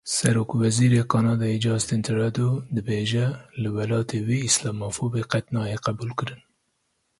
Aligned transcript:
Serokwezîrê 0.15 1.01
Kanadayê 1.11 1.57
Justin 1.65 2.01
Trudeau 2.05 2.51
dibêje, 2.75 3.27
li 3.61 3.69
welatê 3.75 4.19
wî 4.27 4.37
îslamofobî 4.49 5.21
qet 5.31 5.45
nayê 5.55 5.77
qebûlkirin. 5.85 6.41